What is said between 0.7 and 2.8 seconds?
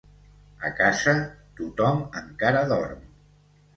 casa, tothom encara